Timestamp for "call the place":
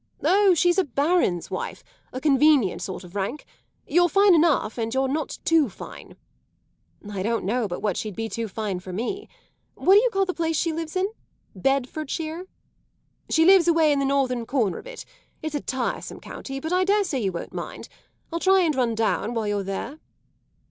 10.09-10.57